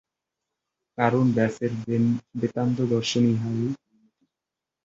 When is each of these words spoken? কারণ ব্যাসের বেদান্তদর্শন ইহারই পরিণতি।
কারণ 0.97 1.25
ব্যাসের 1.35 1.71
বেদান্তদর্শন 2.39 3.23
ইহারই 3.33 3.67
পরিণতি। 3.75 4.23